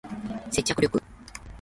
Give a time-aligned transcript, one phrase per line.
[0.49, 0.89] 接着力